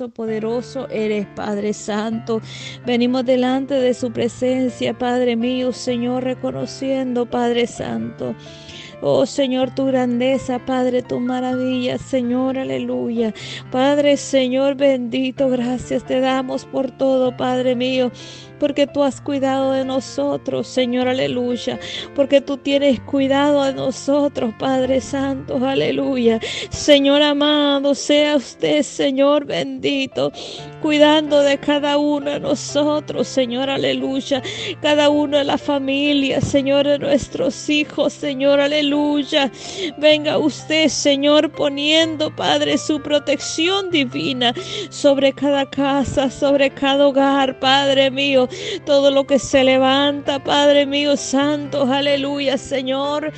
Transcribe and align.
maravilloso, 0.00 0.08
poderoso 0.08 0.88
eres, 0.88 1.26
Padre 1.34 1.72
Santo. 1.72 2.40
Venimos 2.86 3.24
delante 3.24 3.74
de 3.74 3.94
su 3.94 4.10
presencia, 4.12 4.96
Padre 4.96 5.36
mío, 5.36 5.72
Señor, 5.72 6.24
reconociendo, 6.24 7.26
Padre 7.26 7.66
Santo. 7.66 8.34
Oh 9.02 9.24
Señor, 9.24 9.74
tu 9.74 9.86
grandeza, 9.86 10.58
Padre, 10.58 11.02
tu 11.02 11.20
maravilla, 11.20 11.96
Señor, 11.98 12.58
aleluya. 12.58 13.32
Padre, 13.70 14.16
Señor 14.16 14.74
bendito, 14.74 15.48
gracias 15.48 16.04
te 16.04 16.20
damos 16.20 16.66
por 16.66 16.90
todo, 16.90 17.34
Padre 17.36 17.74
mío 17.74 18.10
porque 18.60 18.86
tú 18.86 19.02
has 19.02 19.20
cuidado 19.20 19.72
de 19.72 19.84
nosotros, 19.84 20.68
Señor, 20.68 21.08
aleluya, 21.08 21.80
porque 22.14 22.40
tú 22.42 22.58
tienes 22.58 23.00
cuidado 23.00 23.64
de 23.64 23.72
nosotros, 23.72 24.52
Padre 24.58 25.00
Santo, 25.00 25.56
aleluya. 25.66 26.38
Señor 26.68 27.22
amado, 27.22 27.94
sea 27.94 28.36
usted, 28.36 28.82
Señor 28.82 29.46
bendito, 29.46 30.30
cuidando 30.82 31.40
de 31.40 31.58
cada 31.58 31.96
uno 31.96 32.30
de 32.30 32.40
nosotros, 32.40 33.26
Señor, 33.26 33.70
aleluya, 33.70 34.42
cada 34.82 35.08
uno 35.08 35.38
de 35.38 35.44
la 35.44 35.58
familia, 35.58 36.40
Señor, 36.42 36.86
de 36.86 36.98
nuestros 36.98 37.68
hijos, 37.70 38.12
Señor, 38.12 38.60
aleluya. 38.60 39.50
Venga 39.96 40.36
usted, 40.36 40.88
Señor, 40.88 41.50
poniendo, 41.50 42.34
Padre, 42.36 42.76
su 42.76 43.00
protección 43.00 43.90
divina 43.90 44.52
sobre 44.90 45.32
cada 45.32 45.64
casa, 45.64 46.30
sobre 46.30 46.68
cada 46.70 47.08
hogar, 47.08 47.58
Padre 47.58 48.10
mío 48.10 48.49
todo 48.84 49.10
lo 49.10 49.26
que 49.26 49.38
se 49.38 49.64
levanta, 49.64 50.42
Padre 50.42 50.86
mío 50.86 51.16
santo, 51.16 51.84
aleluya, 51.84 52.58
Señor. 52.58 53.32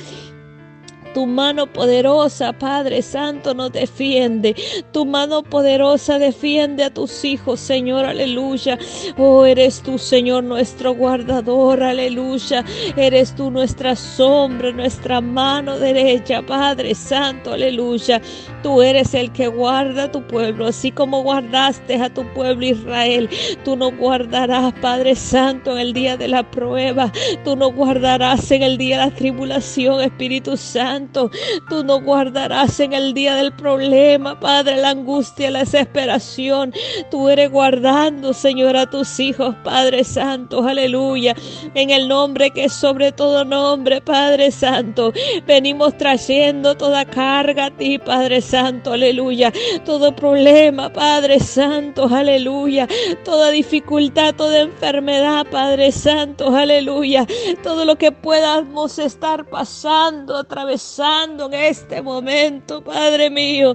Tu 1.13 1.27
mano 1.27 1.67
poderosa, 1.67 2.53
Padre 2.53 3.01
Santo, 3.03 3.53
nos 3.53 3.71
defiende. 3.71 4.55
Tu 4.91 5.05
mano 5.05 5.43
poderosa 5.43 6.17
defiende 6.17 6.83
a 6.83 6.93
tus 6.93 7.23
hijos, 7.23 7.59
Señor, 7.59 8.05
aleluya. 8.05 8.79
Oh, 9.17 9.45
eres 9.45 9.81
tú, 9.81 9.99
Señor, 9.99 10.43
nuestro 10.43 10.95
guardador, 10.95 11.83
aleluya. 11.83 12.65
Eres 12.97 13.35
tú 13.35 13.51
nuestra 13.51 13.95
sombra, 13.95 14.71
nuestra 14.71 15.21
mano 15.21 15.77
derecha, 15.77 16.41
Padre 16.41 16.95
Santo, 16.95 17.53
aleluya. 17.53 18.19
Tú 18.63 18.81
eres 18.81 19.13
el 19.13 19.31
que 19.31 19.47
guarda 19.47 20.05
a 20.05 20.11
tu 20.11 20.25
pueblo, 20.25 20.65
así 20.67 20.89
como 20.91 21.21
guardaste 21.21 22.01
a 22.01 22.11
tu 22.11 22.25
pueblo 22.33 22.65
Israel. 22.65 23.29
Tú 23.63 23.75
nos 23.75 23.95
guardarás, 23.97 24.73
Padre 24.81 25.15
Santo, 25.15 25.73
en 25.73 25.79
el 25.79 25.93
día 25.93 26.17
de 26.17 26.27
la 26.27 26.49
prueba. 26.49 27.11
Tú 27.43 27.55
nos 27.55 27.73
guardarás 27.73 28.49
en 28.51 28.63
el 28.63 28.77
día 28.77 28.99
de 28.99 29.05
la 29.09 29.15
tribulación, 29.15 30.01
Espíritu 30.01 30.57
Santo. 30.57 31.02
Tú 31.11 31.83
no 31.83 32.01
guardarás 32.01 32.79
en 32.79 32.93
el 32.93 33.13
día 33.13 33.35
del 33.35 33.53
problema, 33.53 34.39
Padre, 34.39 34.77
la 34.77 34.89
angustia, 34.89 35.51
la 35.51 35.59
desesperación. 35.59 36.73
Tú 37.11 37.29
eres 37.29 37.51
guardando, 37.51 38.33
Señor, 38.33 38.77
a 38.77 38.89
tus 38.89 39.19
hijos, 39.19 39.55
Padre 39.63 40.03
Santo, 40.03 40.63
aleluya. 40.63 41.35
En 41.73 41.89
el 41.89 42.07
nombre 42.07 42.51
que 42.51 42.65
es 42.65 42.73
sobre 42.73 43.11
todo 43.11 43.43
nombre, 43.45 44.01
Padre 44.01 44.51
Santo. 44.51 45.13
Venimos 45.45 45.97
trayendo 45.97 46.75
toda 46.75 47.05
carga 47.05 47.65
a 47.65 47.71
ti, 47.71 47.97
Padre 47.99 48.41
Santo, 48.41 48.93
aleluya. 48.93 49.51
Todo 49.85 50.15
problema, 50.15 50.91
Padre 50.91 51.39
Santo, 51.39 52.07
aleluya. 52.11 52.87
Toda 53.23 53.49
dificultad, 53.49 54.35
toda 54.35 54.59
enfermedad, 54.59 55.45
Padre 55.49 55.91
Santo, 55.91 56.55
aleluya. 56.55 57.25
Todo 57.61 57.85
lo 57.85 57.95
que 57.95 58.11
podamos 58.11 58.99
estar 58.99 59.45
pasando, 59.49 60.37
atravesando 60.37 60.92
en 60.99 61.53
este 61.53 62.01
momento, 62.01 62.83
Padre 62.83 63.29
mío. 63.29 63.73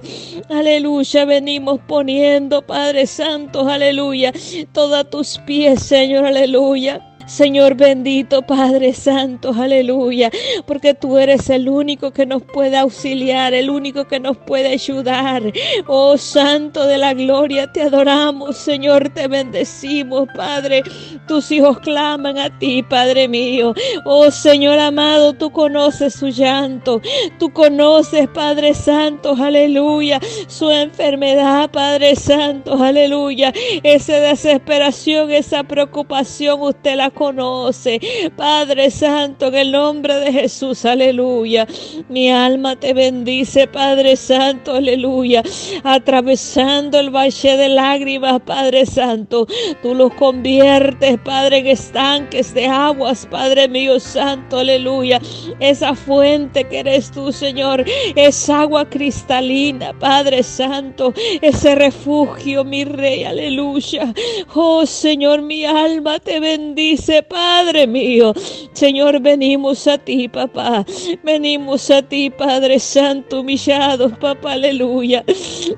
Aleluya, 0.49 1.25
venimos 1.25 1.79
poniendo, 1.87 2.61
Padre 2.61 3.05
Santo, 3.07 3.67
aleluya, 3.67 4.31
todos 4.71 5.09
tus 5.09 5.37
pies, 5.39 5.83
Señor, 5.83 6.25
aleluya. 6.25 7.08
Señor 7.29 7.75
bendito, 7.75 8.41
Padre 8.41 8.91
Santo, 8.91 9.53
aleluya, 9.55 10.31
porque 10.65 10.95
tú 10.95 11.19
eres 11.19 11.47
el 11.51 11.69
único 11.69 12.09
que 12.09 12.25
nos 12.25 12.41
puede 12.41 12.75
auxiliar, 12.75 13.53
el 13.53 13.69
único 13.69 14.07
que 14.07 14.19
nos 14.19 14.35
puede 14.35 14.69
ayudar. 14.69 15.43
Oh 15.85 16.17
Santo 16.17 16.87
de 16.87 16.97
la 16.97 17.13
gloria, 17.13 17.71
te 17.71 17.83
adoramos, 17.83 18.57
Señor, 18.57 19.09
te 19.09 19.27
bendecimos, 19.27 20.27
Padre. 20.35 20.81
Tus 21.27 21.51
hijos 21.51 21.77
claman 21.79 22.39
a 22.39 22.57
ti, 22.57 22.81
Padre 22.81 23.27
mío. 23.27 23.75
Oh 24.05 24.31
Señor 24.31 24.79
amado, 24.79 25.33
tú 25.33 25.51
conoces 25.51 26.15
su 26.15 26.29
llanto, 26.29 26.99
tú 27.37 27.53
conoces, 27.53 28.27
Padre 28.29 28.73
Santo, 28.73 29.35
aleluya, 29.39 30.19
su 30.47 30.71
enfermedad, 30.71 31.69
Padre 31.69 32.15
Santo, 32.15 32.83
aleluya, 32.83 33.53
esa 33.83 34.13
desesperación, 34.13 35.29
esa 35.29 35.63
preocupación, 35.63 36.59
usted 36.61 36.95
la 36.95 37.11
conoce. 37.19 37.99
Padre 38.37 38.89
Santo, 38.89 39.47
en 39.47 39.55
el 39.55 39.71
nombre 39.73 40.15
de 40.15 40.31
Jesús, 40.31 40.85
aleluya. 40.85 41.67
Mi 42.07 42.31
alma 42.31 42.77
te 42.79 42.93
bendice, 42.93 43.67
Padre 43.67 44.15
Santo, 44.15 44.75
aleluya. 44.75 45.43
Atravesando 45.83 46.97
el 46.97 47.09
valle 47.09 47.57
de 47.57 47.67
lágrimas, 47.67 48.39
Padre 48.45 48.85
Santo, 48.85 49.47
tú 49.81 49.93
los 49.93 50.13
conviertes, 50.13 51.19
Padre, 51.19 51.57
en 51.57 51.67
estanques 51.67 52.53
de 52.53 52.67
aguas, 52.67 53.27
Padre 53.29 53.67
mío 53.67 53.99
Santo, 53.99 54.59
aleluya. 54.59 55.19
Esa 55.59 55.93
fuente 55.95 56.63
que 56.69 56.79
eres 56.79 57.11
tú, 57.11 57.33
Señor, 57.33 57.83
es 58.15 58.49
agua 58.49 58.89
cristalina, 58.89 59.91
Padre 59.99 60.41
Santo, 60.41 61.13
ese 61.41 61.75
refugio, 61.75 62.63
mi 62.63 62.85
Rey, 62.85 63.25
aleluya. 63.25 64.13
Oh 64.55 64.85
Señor, 64.85 65.41
mi 65.41 65.65
alma 65.65 66.19
te 66.19 66.39
bendice. 66.39 67.08
Padre 67.23 67.87
mío. 67.87 68.33
Señor, 68.73 69.19
venimos 69.19 69.87
a 69.87 69.97
ti, 69.97 70.27
papá. 70.27 70.85
Venimos 71.23 71.89
a 71.89 72.01
ti, 72.01 72.29
Padre 72.29 72.79
Santo, 72.79 73.41
humillados, 73.41 74.13
papá, 74.19 74.53
aleluya. 74.53 75.23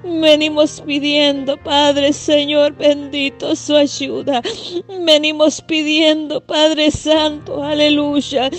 Venimos 0.03 0.84
pidiendo, 0.86 1.58
Padre 1.58 2.12
Señor, 2.14 2.75
bendito 2.75 3.56
su 3.56 3.75
ayuda. 3.75 4.42
Venimos 5.06 5.62
pidiendo, 5.62 6.42
Padre 6.42 6.92
Santo, 6.92 7.63
aleluya, 7.63 8.50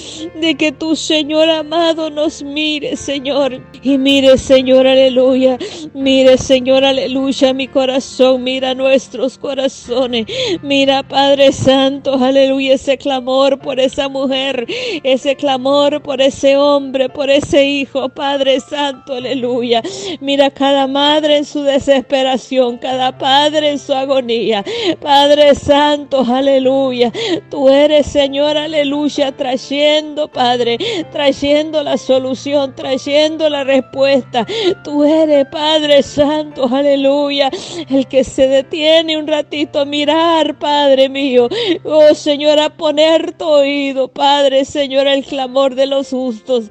de 0.41 0.55
que 0.57 0.73
tu 0.73 0.97
Señor 0.97 1.51
amado 1.51 2.11
nos 2.11 2.43
mire, 2.43 2.97
Señor. 2.97 3.61
Y 3.83 3.99
mire, 3.99 4.39
Señor, 4.39 4.87
aleluya. 4.87 5.59
Mire, 5.95 6.39
Señor, 6.39 6.85
aleluya, 6.85 7.53
mi 7.53 7.69
corazón. 7.69 8.43
Mira 8.43 8.75
nuestros 8.75 9.37
corazones. 9.39 10.27
Mira, 10.63 11.03
Padre 11.03 11.53
Santo, 11.53 12.15
aleluya 12.15 12.62
ese 12.71 12.99
clamor 12.99 13.59
por 13.59 13.81
esa 13.81 14.09
mujer, 14.09 14.67
ese 15.03 15.37
clamor 15.37 16.03
por 16.03 16.21
ese 16.21 16.57
hombre, 16.57 17.09
por 17.09 17.31
ese 17.31 17.65
hijo, 17.65 18.09
Padre 18.09 18.61
Santo, 18.61 19.15
aleluya. 19.15 19.83
Mira 20.21 20.51
cada 20.51 20.87
madre 20.87 21.39
en 21.39 21.45
su 21.45 21.63
desesperación, 21.63 22.79
cada 22.79 23.17
padre 23.17 23.71
en 23.71 23.79
su 23.79 23.93
agonía. 23.93 24.65
Padre 25.01 25.55
Santo, 25.55 26.25
aleluya. 26.29 27.13
Tú 27.51 27.69
eres, 27.69 28.07
Señor, 28.07 28.57
aleluya, 28.57 29.33
trayendo, 29.33 30.29
Padre, 30.29 30.79
trayendo 31.13 31.83
la 31.83 31.97
solución, 31.97 32.75
trayendo 32.75 33.49
la 33.49 33.65
respuesta. 33.65 34.47
Tú 34.85 35.05
eres, 35.05 35.47
Padre 35.47 36.03
Santo, 36.03 36.69
aleluya, 36.71 37.51
el 37.89 38.07
que 38.07 38.25
se 38.25 38.49
detiene 38.49 39.17
un 39.17 39.27
ratito 39.27 39.81
a 39.81 39.85
mirar, 39.85 40.59
Padre 40.59 41.09
mío. 41.09 41.49
Oh, 41.85 42.15
Señor, 42.15 42.42
a 42.51 42.71
poner 42.71 43.33
tu 43.33 43.45
oído, 43.45 44.09
Padre, 44.09 44.65
Señor, 44.65 45.07
el 45.07 45.25
clamor 45.25 45.75
de 45.75 45.87
los 45.87 46.11
justos. 46.11 46.65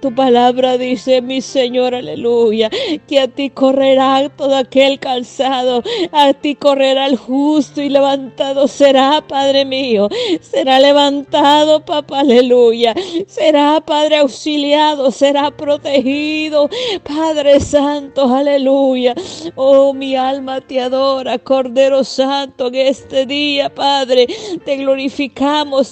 Tu 0.00 0.14
palabra 0.14 0.78
dice, 0.78 1.20
mi 1.20 1.40
Señor, 1.42 1.94
aleluya, 1.94 2.70
que 3.06 3.20
a 3.20 3.28
ti 3.28 3.50
correrá 3.50 4.28
todo 4.30 4.56
aquel 4.56 4.98
calzado, 4.98 5.82
a 6.12 6.32
ti 6.32 6.54
correrá 6.54 7.06
el 7.06 7.16
justo 7.16 7.82
y 7.82 7.90
levantado 7.90 8.68
será, 8.68 9.22
Padre 9.26 9.64
mío, 9.64 10.08
será 10.40 10.80
levantado, 10.80 11.84
papá, 11.84 12.20
aleluya, 12.20 12.94
será, 13.26 13.80
Padre, 13.84 14.18
auxiliado, 14.18 15.10
será 15.10 15.50
protegido, 15.50 16.70
Padre 17.02 17.60
Santo, 17.60 18.34
aleluya. 18.34 19.14
Oh, 19.56 19.92
mi 19.92 20.16
alma 20.16 20.60
te 20.60 20.80
adora, 20.80 21.38
Cordero 21.38 22.02
Santo, 22.02 22.68
en 22.68 22.76
este 22.76 23.26
día, 23.26 23.74
Padre, 23.74 24.26
te 24.64 24.76
glorifico 24.76 25.17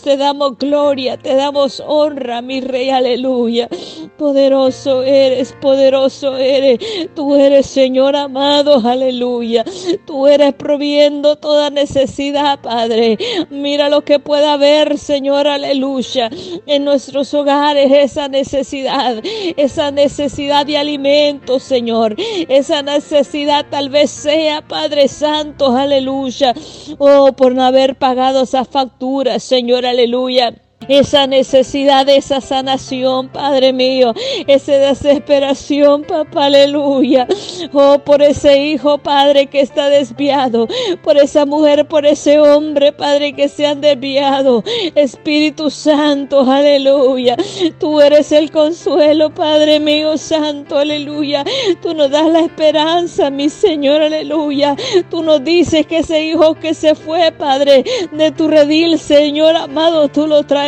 te 0.02 0.16
damos 0.16 0.56
gloria, 0.56 1.16
te 1.16 1.34
damos 1.34 1.82
honra, 1.84 2.40
mi 2.42 2.60
rey, 2.60 2.90
aleluya. 2.90 3.68
Poderoso 4.16 5.02
eres, 5.02 5.52
poderoso 5.60 6.36
eres. 6.36 6.78
Tú 7.14 7.34
eres 7.34 7.66
Señor 7.66 8.14
amado, 8.14 8.80
aleluya. 8.86 9.64
Tú 10.06 10.28
eres 10.28 10.54
proviendo 10.54 11.34
toda 11.34 11.70
necesidad, 11.70 12.60
Padre. 12.60 13.18
Mira 13.50 13.88
lo 13.88 14.02
que 14.02 14.20
pueda 14.20 14.52
haber, 14.52 14.96
Señor, 14.96 15.48
aleluya. 15.48 16.30
En 16.66 16.84
nuestros 16.84 17.34
hogares 17.34 17.90
esa 17.90 18.28
necesidad, 18.28 19.20
esa 19.56 19.90
necesidad 19.90 20.64
de 20.66 20.78
alimento, 20.78 21.58
Señor. 21.58 22.14
Esa 22.48 22.82
necesidad 22.82 23.66
tal 23.68 23.90
vez 23.90 24.10
sea, 24.10 24.62
Padre 24.62 25.08
Santo, 25.08 25.76
aleluya. 25.76 26.54
Oh, 26.98 27.32
por 27.32 27.56
no 27.56 27.64
haber 27.64 27.96
pagado 27.96 28.42
esas 28.42 28.68
Señor, 29.38 29.86
aleluya 29.86 30.54
esa 30.88 31.26
necesidad 31.26 32.06
de 32.06 32.16
esa 32.16 32.40
sanación, 32.40 33.28
Padre 33.28 33.72
mío, 33.72 34.14
esa 34.46 34.72
desesperación, 34.72 36.04
papá, 36.04 36.46
aleluya. 36.46 37.26
Oh, 37.72 37.98
por 37.98 38.22
ese 38.22 38.58
hijo, 38.58 38.98
Padre, 38.98 39.46
que 39.46 39.60
está 39.60 39.88
desviado, 39.88 40.68
por 41.02 41.16
esa 41.16 41.44
mujer, 41.44 41.86
por 41.88 42.06
ese 42.06 42.38
hombre, 42.38 42.92
Padre, 42.92 43.32
que 43.32 43.48
se 43.48 43.66
han 43.66 43.80
desviado. 43.80 44.62
Espíritu 44.94 45.70
Santo, 45.70 46.40
aleluya. 46.48 47.36
Tú 47.80 48.00
eres 48.00 48.30
el 48.30 48.50
consuelo, 48.50 49.34
Padre 49.34 49.80
mío, 49.80 50.16
Santo, 50.16 50.78
aleluya. 50.78 51.44
Tú 51.82 51.94
nos 51.94 52.10
das 52.10 52.28
la 52.28 52.40
esperanza, 52.40 53.30
mi 53.30 53.48
Señor, 53.48 54.02
aleluya. 54.02 54.76
Tú 55.10 55.22
nos 55.22 55.42
dices 55.42 55.86
que 55.86 55.98
ese 55.98 56.22
hijo 56.24 56.54
que 56.54 56.74
se 56.74 56.94
fue, 56.94 57.32
Padre, 57.32 57.84
de 58.12 58.30
tu 58.30 58.46
redil, 58.46 58.98
Señor 58.98 59.56
amado, 59.56 60.08
tú 60.08 60.26
lo 60.26 60.44
traes 60.44 60.65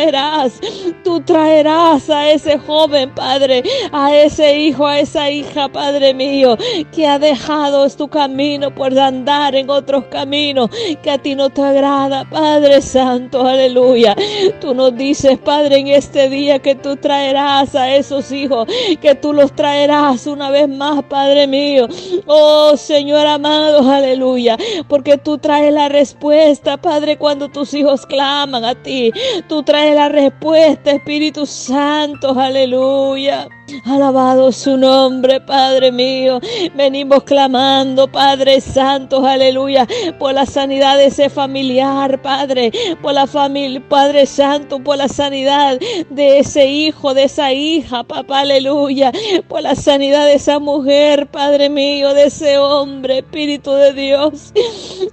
tú 1.03 1.21
traerás 1.21 2.09
a 2.09 2.29
ese 2.29 2.57
joven, 2.57 3.13
Padre, 3.13 3.63
a 3.91 4.15
ese 4.15 4.57
hijo, 4.57 4.87
a 4.87 4.99
esa 4.99 5.29
hija, 5.29 5.67
Padre 5.69 6.13
mío, 6.13 6.57
que 6.91 7.07
ha 7.07 7.19
dejado 7.19 7.89
tu 7.95 8.07
camino 8.07 8.73
por 8.73 8.97
andar 8.97 9.55
en 9.55 9.69
otros 9.69 10.05
caminos 10.05 10.69
que 11.01 11.09
a 11.09 11.17
ti 11.17 11.35
no 11.35 11.49
te 11.49 11.61
agrada, 11.61 12.29
Padre 12.29 12.81
Santo, 12.81 13.45
aleluya. 13.45 14.15
Tú 14.61 14.73
nos 14.73 14.95
dices, 14.95 15.37
Padre, 15.37 15.77
en 15.77 15.87
este 15.87 16.29
día 16.29 16.59
que 16.59 16.75
tú 16.75 16.95
traerás 16.97 17.75
a 17.75 17.95
esos 17.95 18.31
hijos, 18.31 18.67
que 19.01 19.15
tú 19.15 19.33
los 19.33 19.55
traerás 19.55 20.27
una 20.27 20.49
vez 20.49 20.67
más, 20.67 21.03
Padre 21.03 21.47
mío. 21.47 21.87
Oh 22.25 22.75
Señor 22.77 23.25
amado, 23.25 23.89
aleluya, 23.89 24.57
porque 24.87 25.17
tú 25.17 25.37
traes 25.37 25.73
la 25.73 25.89
respuesta, 25.89 26.77
Padre, 26.77 27.17
cuando 27.17 27.49
tus 27.49 27.73
hijos 27.73 28.05
claman 28.05 28.65
a 28.65 28.75
ti. 28.75 29.11
Tú 29.47 29.63
traes 29.63 29.88
la 29.93 30.09
respuesta, 30.09 30.91
Espíritu 30.91 31.45
Santo, 31.45 32.39
aleluya. 32.39 33.47
Alabado 33.85 34.51
su 34.51 34.77
nombre, 34.77 35.41
Padre 35.41 35.91
mío. 35.91 36.39
Venimos 36.75 37.23
clamando, 37.23 38.07
Padre 38.07 38.61
Santo, 38.61 39.25
aleluya, 39.25 39.87
por 40.17 40.33
la 40.33 40.45
sanidad 40.45 40.97
de 40.97 41.05
ese 41.07 41.29
familiar, 41.29 42.21
Padre, 42.21 42.71
por 43.01 43.13
la 43.13 43.27
familia, 43.27 43.81
Padre 43.87 44.25
Santo, 44.25 44.79
por 44.79 44.97
la 44.97 45.07
sanidad 45.07 45.79
de 46.09 46.39
ese 46.39 46.67
hijo, 46.67 47.13
de 47.13 47.23
esa 47.23 47.51
hija, 47.53 48.03
papá, 48.03 48.41
aleluya, 48.41 49.11
por 49.47 49.61
la 49.61 49.75
sanidad 49.75 50.25
de 50.25 50.35
esa 50.35 50.59
mujer, 50.59 51.27
Padre 51.27 51.69
mío, 51.69 52.13
de 52.13 52.25
ese 52.25 52.57
hombre, 52.57 53.19
Espíritu 53.19 53.71
de 53.71 53.93
Dios. 53.93 54.53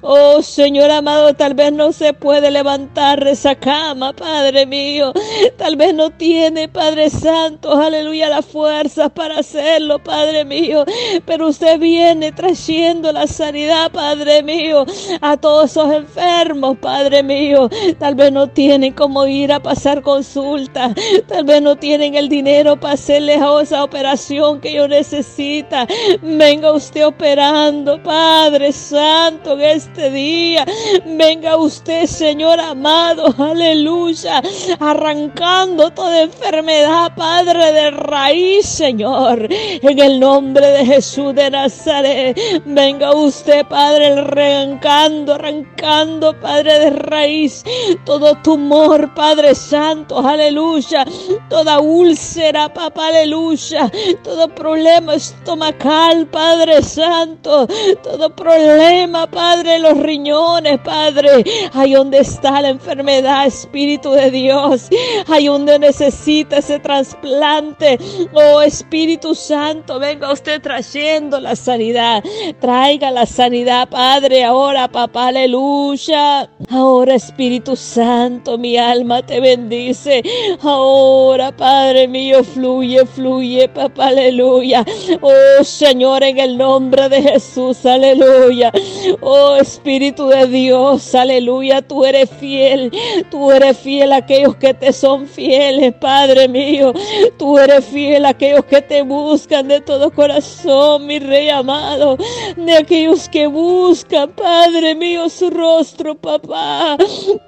Oh 0.02 0.42
Señor 0.42 0.90
amado, 0.90 1.34
tal 1.34 1.54
vez 1.54 1.72
no 1.72 1.92
se 1.92 2.12
puede 2.12 2.50
levantar 2.50 3.24
de 3.24 3.32
esa 3.32 3.54
cama, 3.54 4.12
Padre 4.12 4.66
mío. 4.66 5.12
Tal 5.56 5.76
vez 5.76 5.94
no 5.94 6.10
tiene, 6.10 6.68
Padre 6.68 7.10
Santo, 7.10 7.72
aleluya, 7.72 8.28
la 8.28 8.42
fuerzas 8.46 9.10
para 9.10 9.38
hacerlo, 9.38 9.98
Padre 10.02 10.44
mío. 10.44 10.84
Pero 11.24 11.48
usted 11.48 11.78
viene 11.78 12.32
trayendo 12.32 13.12
la 13.12 13.26
sanidad, 13.26 13.90
Padre 13.90 14.42
mío, 14.42 14.86
a 15.20 15.36
todos 15.36 15.70
esos 15.72 15.92
enfermos, 15.92 16.78
Padre 16.78 17.22
mío. 17.22 17.68
Tal 17.98 18.14
vez 18.14 18.32
no 18.32 18.48
tienen 18.48 18.92
cómo 18.92 19.26
ir 19.26 19.52
a 19.52 19.60
pasar 19.60 20.02
consulta. 20.02 20.94
Tal 21.26 21.44
vez 21.44 21.60
no 21.62 21.76
tienen 21.76 22.14
el 22.14 22.28
dinero 22.28 22.78
para 22.78 22.94
hacerles 22.94 23.40
esa 23.62 23.84
operación 23.84 24.60
que 24.60 24.72
yo 24.72 24.88
necesita. 24.88 25.86
Venga 26.22 26.72
usted 26.72 27.06
operando, 27.06 28.02
Padre 28.02 28.72
Santo, 28.72 29.54
en 29.54 29.60
este 29.62 30.10
día. 30.10 30.64
Venga 31.06 31.56
usted, 31.56 32.06
Señor 32.06 32.60
amado, 32.60 33.34
aleluya, 33.38 34.42
arrancando 34.78 35.90
toda 35.90 36.22
enfermedad, 36.22 37.12
Padre 37.16 37.72
de 37.72 37.90
raíz 37.90 38.35
Señor, 38.62 39.48
en 39.50 39.98
el 39.98 40.20
nombre 40.20 40.66
de 40.66 40.84
Jesús 40.86 41.34
de 41.34 41.50
Nazaret. 41.50 42.38
Venga 42.64 43.14
usted, 43.14 43.66
Padre, 43.66 44.08
arrancando, 44.08 45.34
arrancando, 45.34 46.38
Padre 46.40 46.78
de 46.78 46.90
raíz, 46.90 47.64
todo 48.04 48.34
tumor, 48.42 49.14
Padre 49.14 49.54
Santo, 49.54 50.18
aleluya, 50.18 51.06
toda 51.48 51.80
úlcera, 51.80 52.72
papá, 52.72 53.08
aleluya, 53.08 53.90
todo 54.22 54.48
problema 54.48 55.14
estomacal, 55.14 56.26
Padre 56.26 56.82
Santo, 56.82 57.66
todo 58.02 58.34
problema, 58.34 59.26
Padre, 59.26 59.78
los 59.78 59.96
riñones, 59.98 60.78
Padre, 60.80 61.44
ahí 61.72 61.92
donde 61.92 62.18
está 62.18 62.60
la 62.60 62.68
enfermedad, 62.68 63.46
Espíritu 63.46 64.12
de 64.12 64.30
Dios, 64.30 64.88
ahí 65.28 65.46
donde 65.46 65.78
necesita 65.78 66.58
ese 66.58 66.78
trasplante, 66.78 67.98
Oh 68.32 68.62
Espíritu 68.62 69.34
Santo, 69.34 69.98
venga 69.98 70.32
usted 70.32 70.60
trayendo 70.60 71.40
la 71.40 71.56
sanidad. 71.56 72.22
Traiga 72.60 73.10
la 73.10 73.26
sanidad, 73.26 73.88
Padre, 73.88 74.44
ahora, 74.44 74.88
papá, 74.88 75.28
aleluya. 75.28 76.48
Ahora, 76.70 77.14
Espíritu 77.14 77.76
Santo, 77.76 78.58
mi 78.58 78.76
alma 78.76 79.24
te 79.24 79.40
bendice. 79.40 80.22
Ahora, 80.62 81.54
Padre 81.56 82.08
mío, 82.08 82.42
fluye, 82.44 83.04
fluye, 83.06 83.68
papá, 83.68 84.08
aleluya. 84.08 84.84
Oh 85.20 85.64
Señor, 85.64 86.22
en 86.24 86.38
el 86.38 86.56
nombre 86.56 87.08
de 87.08 87.22
Jesús, 87.22 87.84
aleluya. 87.86 88.72
Oh 89.20 89.56
Espíritu 89.56 90.28
de 90.28 90.46
Dios, 90.46 91.14
aleluya. 91.14 91.82
Tú 91.82 92.04
eres 92.04 92.30
fiel, 92.30 92.90
tú 93.30 93.50
eres 93.50 93.78
fiel 93.78 94.12
a 94.12 94.16
aquellos 94.16 94.56
que 94.56 94.74
te 94.74 94.92
son 94.92 95.26
fieles, 95.26 95.94
Padre 95.94 96.48
mío. 96.48 96.92
Tú 97.38 97.58
eres 97.58 97.84
fiel 97.84 98.15
aquellos 98.24 98.64
que 98.64 98.80
te 98.80 99.02
buscan 99.02 99.68
de 99.68 99.80
todo 99.80 100.10
corazón, 100.10 101.06
mi 101.06 101.18
rey 101.18 101.48
amado, 101.48 102.16
de 102.56 102.76
aquellos 102.76 103.28
que 103.28 103.46
buscan, 103.46 104.30
Padre 104.30 104.94
mío, 104.94 105.28
su 105.28 105.50
rostro, 105.50 106.14
papá. 106.14 106.96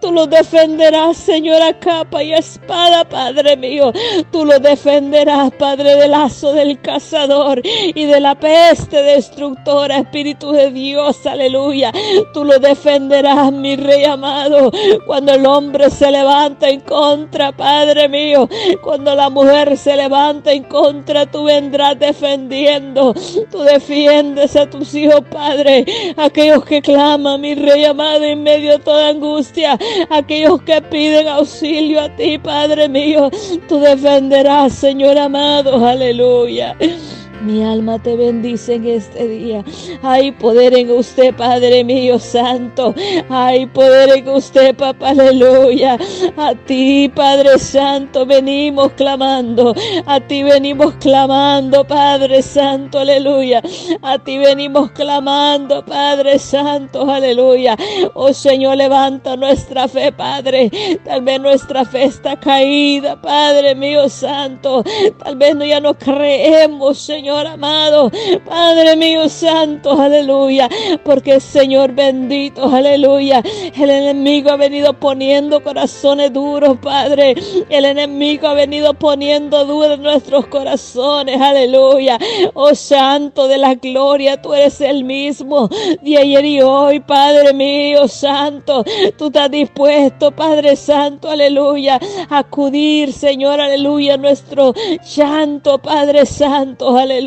Tú 0.01 0.13
lo 0.13 0.27
defenderás, 0.27 1.17
Señor, 1.17 1.63
a 1.63 1.79
capa 1.79 2.23
y 2.23 2.35
espada, 2.35 3.09
Padre 3.09 3.57
mío. 3.57 3.93
Tú 4.31 4.45
lo 4.45 4.59
defenderás, 4.59 5.53
Padre, 5.53 5.97
del 5.97 6.11
lazo 6.11 6.53
del 6.53 6.81
cazador 6.81 7.61
y 7.65 8.05
de 8.05 8.21
la 8.21 8.35
peste 8.35 9.03
destructora, 9.03 9.99
Espíritu 9.99 10.53
de 10.53 10.71
Dios, 10.71 11.25
aleluya. 11.27 11.93
Tú 12.33 12.45
lo 12.45 12.59
defenderás, 12.59 13.53
mi 13.53 13.77
rey 13.77 14.05
amado, 14.05 14.71
cuando 15.07 15.35
el 15.35 15.47
hombre 15.47 15.91
se 15.91 16.11
levanta 16.11 16.69
en 16.69 16.81
contra, 16.81 17.53
Padre 17.53 18.09
mío, 18.09 18.49
cuando 18.83 19.15
la 19.15 19.31
mujer 19.31 19.77
se 19.77 19.97
levanta 19.97 20.48
en 20.53 20.65
contra, 20.65 21.27
tú 21.27 21.45
vendrás 21.45 21.99
defendiendo. 21.99 23.15
Tú 23.51 23.61
defiendes 23.61 24.57
a 24.57 24.69
tus 24.69 24.95
hijos, 24.95 25.23
Padre. 25.31 25.85
Aquellos 26.17 26.65
que 26.65 26.83
claman, 26.83 27.41
mi 27.41 27.55
Rey 27.55 27.85
amado, 27.85 28.25
en 28.25 28.43
medio 28.43 28.73
de 28.73 28.79
toda 28.79 29.09
angustia. 29.09 29.79
Aquellos 30.11 30.63
que 30.63 30.81
piden 30.83 31.29
auxilio 31.29 32.01
a 32.01 32.15
ti, 32.17 32.39
Padre 32.39 32.89
mío. 32.89 33.31
Tú 33.69 33.79
defenderás, 33.79 34.75
Señor 34.75 35.19
amado. 35.19 35.87
Aleluya. 35.87 36.77
Mi 37.41 37.63
alma 37.63 38.01
te 38.01 38.17
bendice 38.17 38.75
en 38.75 38.87
este 38.87 39.29
día. 39.29 39.65
Hay 40.03 40.33
poder 40.33 40.75
en 40.75 40.91
usted, 40.91 41.33
Padre 41.35 41.85
mío 41.85 42.19
santo. 42.19 42.95
Hay 43.29 43.67
poder 43.67 44.19
en 44.19 44.29
usted, 44.29 44.75
papá, 44.75 45.11
aleluya. 45.11 45.97
A 46.37 46.55
ti, 46.55 47.09
Padre 47.15 47.59
Santo, 47.59 48.27
venimos 48.27 48.93
clamando. 48.95 49.73
A 50.07 50.19
ti 50.19 50.43
venimos 50.43 50.95
clamando, 50.95 51.87
Padre 51.87 52.43
Santo, 52.43 52.99
aleluya. 52.99 53.63
A 54.03 54.19
ti 54.19 54.39
venimos 54.39 54.91
clamando, 54.91 55.85
Padre 55.85 56.41
Santo, 56.41 57.09
aleluya. 57.09 57.77
Oh 58.15 58.33
Señor, 58.33 58.79
levanta 58.79 59.37
nuestra 59.37 59.87
fe, 59.87 60.11
Padre. 60.11 60.71
Tal 61.05 61.23
vez 61.23 61.41
nuestra 61.41 61.85
fe 61.85 62.05
está 62.05 62.39
caída, 62.39 63.21
Padre 63.21 63.77
mío 63.77 64.09
santo. 64.09 64.83
Tal 65.23 65.37
vez 65.37 65.55
no 65.55 65.65
ya 65.65 65.79
no 65.79 65.95
creemos, 65.95 66.99
Señor 66.99 67.28
Señor 67.29 67.47
amado. 67.47 68.11
Padre 68.47 68.97
mío 68.97 69.29
santo, 69.29 70.01
aleluya. 70.01 70.67
Porque 71.05 71.41
Señor 71.41 71.93
bendito, 71.93 72.65
aleluya. 72.65 73.43
El 73.79 73.91
enemigo 73.91 74.51
ha 74.51 74.57
venido 74.57 74.95
poniendo 74.95 75.63
corazones 75.63 76.33
duros, 76.33 76.79
Padre. 76.79 77.35
El 77.69 77.85
enemigo 77.85 78.49
ha 78.49 78.55
venido 78.55 78.95
poniendo 78.95 79.67
dudas 79.67 79.99
nuestros 79.99 80.47
corazones, 80.47 81.39
aleluya. 81.39 82.19
Oh 82.55 82.75
Santo 82.75 83.47
de 83.47 83.59
la 83.59 83.75
gloria, 83.75 84.41
tú 84.41 84.55
eres 84.55 84.81
el 84.81 85.05
mismo 85.05 85.69
de 86.01 86.17
ayer 86.17 86.45
y 86.47 86.63
hoy, 86.63 87.01
Padre 87.01 87.53
mío, 87.53 88.09
Santo. 88.09 88.85
Tú 89.19 89.27
estás 89.27 89.51
dispuesto, 89.51 90.31
Padre 90.31 90.77
Santo, 90.77 91.29
aleluya, 91.29 92.01
a 92.31 92.39
acudir, 92.39 93.13
Señor, 93.13 93.61
aleluya, 93.61 94.17
nuestro 94.17 94.73
llanto, 95.15 95.77
Padre 95.77 96.25
Santo, 96.25 96.97
aleluya. 96.97 97.18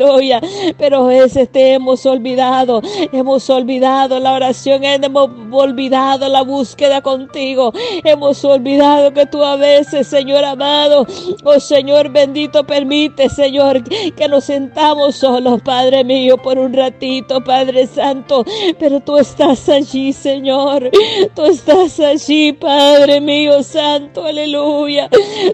Pero 0.78 1.04
a 1.04 1.06
veces 1.06 1.50
te 1.50 1.74
hemos 1.74 2.06
olvidado, 2.06 2.80
hemos 3.12 3.48
olvidado 3.50 4.18
la 4.18 4.32
oración, 4.32 4.84
hemos 4.84 5.30
olvidado 5.50 6.28
la 6.28 6.42
búsqueda 6.42 7.00
contigo, 7.00 7.72
hemos 8.04 8.44
olvidado 8.44 9.12
que 9.12 9.26
tú 9.26 9.42
a 9.42 9.56
veces, 9.56 10.06
Señor 10.06 10.44
amado, 10.44 11.06
oh 11.44 11.60
Señor 11.60 12.08
bendito, 12.10 12.64
permite, 12.64 13.28
Señor, 13.28 13.82
que 13.84 14.28
nos 14.28 14.44
sentamos 14.44 15.16
solos, 15.16 15.60
Padre 15.62 16.04
mío, 16.04 16.36
por 16.38 16.58
un 16.58 16.72
ratito, 16.72 17.42
Padre 17.44 17.86
Santo, 17.86 18.44
pero 18.78 19.00
tú 19.00 19.18
estás 19.18 19.68
allí, 19.68 20.12
Señor, 20.12 20.90
tú 21.34 21.44
estás 21.44 22.00
allí, 22.00 22.52
Padre 22.52 23.20
mío, 23.20 23.62
Santo, 23.62 24.24
aleluya, 24.24 25.08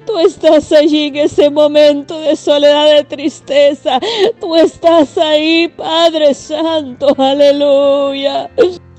tú 0.07 0.19
estás 0.19 0.73
allí 0.73 1.07
en 1.07 1.17
ese 1.17 1.51
momento 1.51 2.19
de 2.21 2.37
soledad, 2.37 2.95
de 2.95 3.05
tristeza, 3.05 3.99
tú 4.33 4.57
estás 4.57 5.17
ahí, 5.19 5.69
Padre 5.69 6.35
Santo, 6.35 7.15
aleluya. 7.19 8.51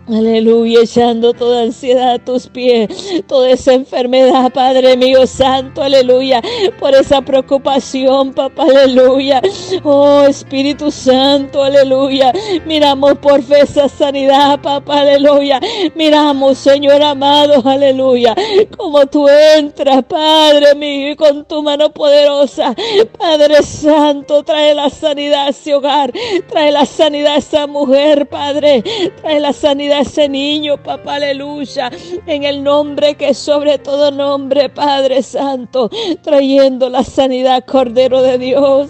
Aleluya, 0.10 0.80
echando 0.82 1.34
toda 1.34 1.62
ansiedad 1.62 2.14
a 2.14 2.18
tus 2.18 2.48
pies, 2.48 2.88
toda 3.28 3.52
esa 3.52 3.74
enfermedad, 3.74 4.52
Padre 4.52 4.98
mío 4.98 5.28
santo, 5.28 5.84
aleluya, 5.84 6.42
por 6.80 6.96
esa 6.96 7.22
preocupación, 7.22 8.34
papá, 8.34 8.64
aleluya. 8.64 9.40
Oh 9.84 10.24
Espíritu 10.28 10.90
Santo, 10.90 11.64
aleluya. 11.64 12.34
Miramos 12.66 13.20
por 13.20 13.44
fe 13.44 13.62
esa 13.62 13.88
sanidad, 13.88 14.60
papá, 14.62 15.02
aleluya. 15.02 15.60
Miramos, 15.94 16.58
Señor 16.58 17.04
amado, 17.04 17.62
aleluya, 17.64 18.34
como 18.76 19.06
tú 19.06 19.28
entras, 19.30 20.04
Padre 20.06 20.74
mío, 20.74 21.12
y 21.12 21.16
con 21.16 21.46
tu 21.46 21.62
mano 21.62 21.92
poderosa, 21.94 22.74
Padre 23.16 23.62
Santo, 23.62 24.42
trae 24.42 24.74
la 24.74 24.90
sanidad 24.90 25.46
a 25.46 25.50
ese 25.50 25.76
hogar, 25.76 26.12
trae 26.50 26.72
la 26.72 26.88
sanidad 26.88 27.36
a 27.36 27.38
esa 27.38 27.68
mujer, 27.68 28.28
Padre, 28.28 28.84
trae 29.22 29.40
la 29.40 29.54
sanidad 29.54 29.99
ese 30.00 30.30
niño, 30.30 30.78
papá, 30.82 31.16
aleluya, 31.16 31.92
en 32.26 32.44
el 32.44 32.64
nombre 32.64 33.16
que 33.16 33.34
sobre 33.34 33.78
todo 33.78 34.12
nombre, 34.12 34.70
Padre 34.70 35.22
Santo, 35.24 35.90
trayendo 36.22 36.90
la 36.90 37.04
sanidad, 37.04 37.66
Cordero 37.66 38.22
de 38.22 38.38
Dios, 38.38 38.90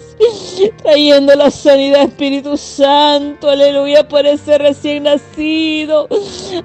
trayendo 0.82 1.34
la 1.34 1.50
sanidad, 1.50 2.02
Espíritu 2.02 2.56
Santo, 2.56 3.48
aleluya, 3.48 4.06
por 4.06 4.26
ese 4.26 4.58
recién 4.58 5.04
nacido. 5.04 6.08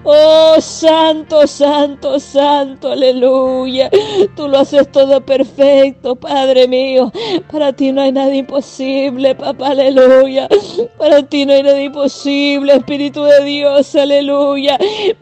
Oh, 0.04 0.56
Santo, 0.60 1.48
Santo, 1.48 2.20
Santo, 2.20 2.92
aleluya. 2.92 3.90
Tú 4.36 4.48
lo 4.48 4.60
haces 4.60 4.92
todo 4.92 5.22
perfecto, 5.22 6.16
Padre 6.16 6.68
mío. 6.68 7.12
Para 7.52 7.74
ti 7.74 7.92
no 7.92 8.02
hay 8.02 8.12
nada 8.12 8.36
imposible, 8.36 9.36
papá, 9.36 9.70
aleluya. 9.70 10.48
Para 10.98 11.24
ti 11.24 11.46
no 11.46 11.54
hay 11.54 11.64
nada 11.64 11.82
imposible, 11.82 12.74
Espíritu 12.74 13.24
de 13.24 13.44
Dios, 13.44 13.96
aleluya 13.96 14.35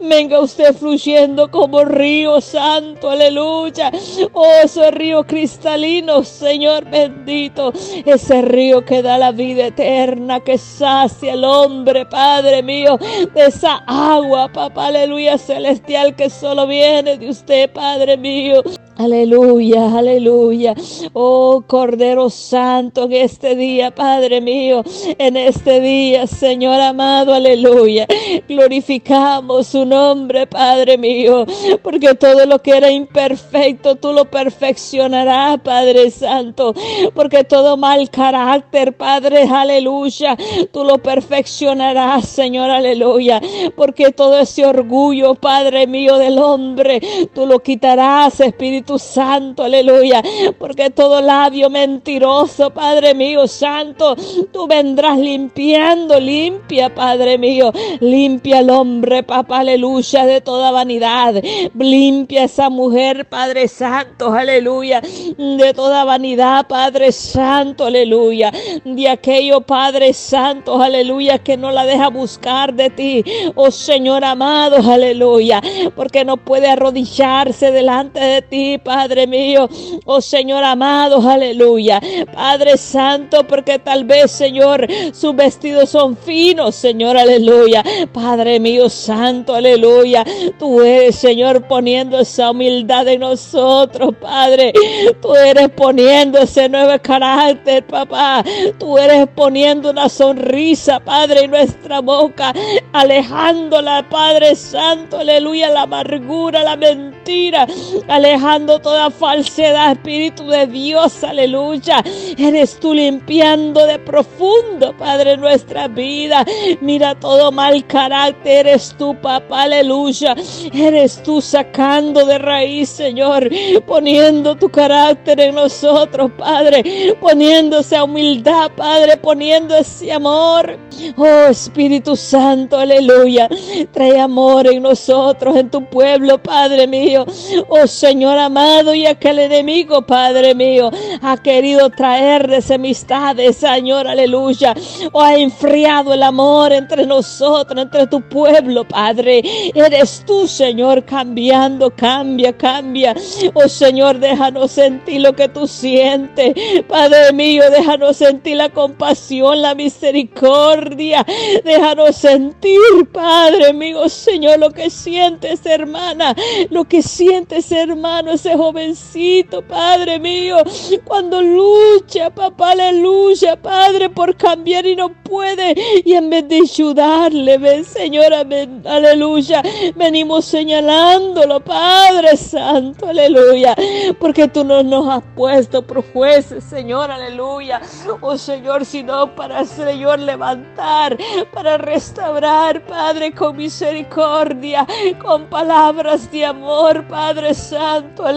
Venga 0.00 0.40
usted 0.40 0.74
fluyendo 0.74 1.50
como 1.50 1.84
río 1.84 2.40
santo, 2.40 3.10
aleluya. 3.10 3.90
Oh, 4.32 4.46
ese 4.62 4.90
río 4.90 5.24
cristalino, 5.24 6.24
Señor 6.24 6.84
bendito. 6.90 7.72
Ese 8.04 8.42
río 8.42 8.84
que 8.84 9.02
da 9.02 9.18
la 9.18 9.32
vida 9.32 9.66
eterna, 9.66 10.40
que 10.40 10.58
sacia 10.58 11.32
al 11.32 11.44
hombre, 11.44 12.06
Padre 12.06 12.62
mío, 12.62 12.98
de 13.34 13.46
esa 13.46 13.82
agua, 13.86 14.50
papá, 14.52 14.88
aleluya, 14.88 15.38
celestial 15.38 16.14
que 16.14 16.30
solo 16.30 16.66
viene 16.66 17.16
de 17.16 17.28
usted, 17.28 17.70
Padre 17.72 18.16
mío. 18.16 18.62
Aleluya, 18.96 19.98
aleluya. 19.98 20.72
Oh 21.14 21.64
Cordero 21.66 22.30
Santo, 22.30 23.04
en 23.06 23.12
este 23.14 23.56
día, 23.56 23.92
Padre 23.92 24.40
mío, 24.40 24.84
en 25.18 25.36
este 25.36 25.80
día, 25.80 26.28
Señor 26.28 26.80
amado, 26.80 27.34
aleluya. 27.34 28.06
Glorificamos 28.48 29.66
su 29.66 29.84
nombre, 29.84 30.46
Padre 30.46 30.96
mío, 30.96 31.44
porque 31.82 32.14
todo 32.14 32.46
lo 32.46 32.60
que 32.60 32.76
era 32.76 32.88
imperfecto, 32.88 33.96
tú 33.96 34.12
lo 34.12 34.26
perfeccionarás, 34.26 35.58
Padre 35.60 36.12
Santo. 36.12 36.72
Porque 37.14 37.42
todo 37.42 37.76
mal 37.76 38.08
carácter, 38.10 38.96
Padre, 38.96 39.42
aleluya, 39.42 40.36
tú 40.72 40.84
lo 40.84 40.98
perfeccionarás, 40.98 42.28
Señor, 42.28 42.70
aleluya. 42.70 43.40
Porque 43.74 44.12
todo 44.12 44.38
ese 44.38 44.64
orgullo, 44.64 45.34
Padre 45.34 45.88
mío, 45.88 46.16
del 46.16 46.38
hombre, 46.38 47.00
tú 47.34 47.44
lo 47.44 47.58
quitarás, 47.58 48.38
Espíritu 48.38 48.83
tu 48.84 48.98
Santo, 48.98 49.64
aleluya. 49.64 50.22
Porque 50.58 50.90
todo 50.90 51.20
labio 51.20 51.70
mentiroso, 51.70 52.70
Padre 52.70 53.14
mío, 53.14 53.46
Santo, 53.46 54.16
tú 54.52 54.66
vendrás 54.66 55.18
limpiando, 55.18 56.18
limpia, 56.20 56.94
Padre 56.94 57.38
mío. 57.38 57.72
Limpia 58.00 58.58
al 58.58 58.70
hombre, 58.70 59.22
papá, 59.22 59.60
aleluya, 59.60 60.26
de 60.26 60.40
toda 60.40 60.70
vanidad. 60.70 61.42
Limpia 61.74 62.44
esa 62.44 62.70
mujer, 62.70 63.28
Padre 63.28 63.68
Santo, 63.68 64.32
aleluya, 64.32 65.00
de 65.00 65.72
toda 65.74 66.04
vanidad, 66.04 66.66
Padre 66.66 67.12
Santo, 67.12 67.86
aleluya. 67.86 68.52
De 68.84 69.08
aquello, 69.08 69.60
Padre 69.60 70.12
Santo, 70.12 70.80
aleluya, 70.80 71.38
que 71.38 71.56
no 71.56 71.70
la 71.70 71.84
deja 71.84 72.08
buscar 72.08 72.74
de 72.74 72.90
ti. 72.90 73.24
Oh 73.54 73.70
Señor 73.70 74.24
amado, 74.24 74.76
aleluya. 74.90 75.60
Porque 75.94 76.24
no 76.24 76.36
puede 76.36 76.68
arrodillarse 76.68 77.70
delante 77.70 78.20
de 78.20 78.42
ti, 78.42 78.73
Padre 78.78 79.26
mío. 79.26 79.68
Oh 80.04 80.20
Señor 80.20 80.64
amado, 80.64 81.20
aleluya. 81.28 82.00
Padre 82.32 82.76
Santo, 82.76 83.46
porque 83.46 83.78
tal 83.78 84.04
vez, 84.04 84.30
Señor, 84.30 84.86
sus 85.12 85.34
vestidos 85.34 85.90
son 85.90 86.16
finos, 86.16 86.74
Señor, 86.74 87.16
aleluya. 87.16 87.82
Padre 88.12 88.58
mío, 88.60 88.88
Santo, 88.88 89.54
aleluya. 89.54 90.24
Tú 90.58 90.82
eres, 90.82 91.16
Señor, 91.16 91.66
poniendo 91.66 92.18
esa 92.18 92.50
humildad 92.50 93.06
en 93.08 93.20
nosotros, 93.20 94.14
Padre. 94.20 94.72
Tú 95.20 95.34
eres 95.34 95.68
poniendo 95.70 96.38
ese 96.38 96.68
nuevo 96.68 96.92
carácter, 97.02 97.86
papá. 97.86 98.44
Tú 98.78 98.98
eres 98.98 99.26
poniendo 99.34 99.90
una 99.90 100.08
sonrisa, 100.08 101.00
Padre, 101.00 101.44
en 101.44 101.50
nuestra 101.50 102.00
boca, 102.00 102.52
alejándola, 102.92 104.06
Padre 104.08 104.54
Santo, 104.54 105.18
aleluya, 105.18 105.70
la 105.70 105.82
amargura, 105.82 106.62
la 106.62 106.76
mentira, 106.76 107.66
alejando 108.08 108.63
toda 108.66 109.10
falsedad, 109.10 109.92
Espíritu 109.92 110.46
de 110.48 110.66
Dios, 110.66 111.22
aleluya. 111.22 112.02
Eres 112.38 112.78
tú 112.80 112.94
limpiando 112.94 113.86
de 113.86 113.98
profundo, 113.98 114.96
Padre, 114.96 115.36
nuestra 115.36 115.86
vida. 115.86 116.44
Mira 116.80 117.14
todo 117.14 117.52
mal 117.52 117.86
carácter, 117.86 118.66
eres 118.66 118.94
tú, 118.98 119.14
papá, 119.20 119.64
aleluya. 119.64 120.34
Eres 120.72 121.22
tú 121.22 121.40
sacando 121.40 122.24
de 122.24 122.38
raíz, 122.38 122.88
Señor, 122.88 123.48
poniendo 123.86 124.56
tu 124.56 124.68
carácter 124.70 125.40
en 125.40 125.54
nosotros, 125.56 126.30
Padre, 126.38 127.16
poniendo 127.20 127.80
esa 127.80 128.04
humildad, 128.04 128.70
Padre, 128.76 129.16
poniendo 129.18 129.76
ese 129.76 130.12
amor. 130.12 130.78
Oh 131.16 131.48
Espíritu 131.50 132.16
Santo, 132.16 132.78
aleluya. 132.78 133.48
Trae 133.92 134.18
amor 134.18 134.66
en 134.66 134.82
nosotros, 134.82 135.56
en 135.56 135.70
tu 135.70 135.84
pueblo, 135.84 136.42
Padre 136.42 136.86
mío. 136.86 137.26
Oh 137.68 137.86
Señor 137.86 138.38
amado 138.38 138.53
y 138.94 139.06
aquel 139.06 139.40
enemigo, 139.40 140.02
Padre 140.02 140.54
mío, 140.54 140.90
ha 141.22 141.36
querido 141.36 141.90
traer 141.90 142.46
desamistades, 142.46 143.56
Señor, 143.56 144.06
aleluya, 144.06 144.74
o 145.10 145.20
ha 145.20 145.34
enfriado 145.34 146.14
el 146.14 146.22
amor 146.22 146.72
entre 146.72 147.04
nosotros, 147.04 147.82
entre 147.82 148.06
tu 148.06 148.20
pueblo, 148.28 148.86
Padre. 148.86 149.42
Eres 149.74 150.22
tú, 150.24 150.46
Señor, 150.46 151.04
cambiando, 151.04 151.90
cambia, 151.90 152.52
cambia. 152.52 153.14
Oh 153.54 153.68
Señor, 153.68 154.20
déjanos 154.20 154.70
sentir 154.70 155.22
lo 155.22 155.32
que 155.32 155.48
tú 155.48 155.66
sientes. 155.66 156.54
Padre 156.86 157.32
mío, 157.32 157.64
déjanos 157.70 158.18
sentir 158.18 158.56
la 158.56 158.68
compasión, 158.68 159.62
la 159.62 159.74
misericordia. 159.74 161.26
Déjanos 161.64 162.14
sentir, 162.14 162.78
Padre 163.12 163.72
mío, 163.72 164.08
Señor, 164.08 164.60
lo 164.60 164.70
que 164.70 164.90
sientes, 164.90 165.66
hermana, 165.66 166.36
lo 166.70 166.84
que 166.84 167.02
siente 167.02 167.56
ese 167.56 167.80
hermano, 167.80 168.36
jovencito, 168.52 169.62
Padre 169.62 170.18
mío, 170.18 170.58
cuando 171.04 171.40
lucha, 171.40 172.30
papá, 172.30 172.72
aleluya, 172.72 173.56
Padre, 173.56 174.10
por 174.10 174.36
cambiar 174.36 174.86
y 174.86 174.96
no 174.96 175.08
puede. 175.22 175.74
Y 176.04 176.12
en 176.12 176.30
vez 176.30 176.48
de 176.48 176.56
ayudarle, 176.56 177.58
ven, 177.58 177.84
Señora, 177.84 178.44
aleluya, 178.84 179.62
venimos 179.96 180.44
señalándolo, 180.44 181.60
Padre 181.60 182.36
Santo, 182.36 183.06
aleluya, 183.08 183.74
porque 184.20 184.48
tú 184.48 184.64
no 184.64 184.82
nos 184.82 185.08
has 185.08 185.22
puesto 185.34 185.82
por 185.82 186.04
jueces, 186.12 186.64
Señor, 186.64 187.10
aleluya. 187.10 187.80
Oh 188.20 188.36
Señor, 188.36 188.84
sino 188.84 189.34
para, 189.34 189.64
Señor, 189.64 190.18
levantar, 190.20 191.16
para 191.52 191.78
restaurar, 191.78 192.84
Padre, 192.86 193.32
con 193.32 193.56
misericordia, 193.56 194.86
con 195.22 195.46
palabras 195.46 196.30
de 196.30 196.44
amor, 196.44 197.06
Padre 197.08 197.54
Santo, 197.54 198.24
aleluya. 198.24 198.33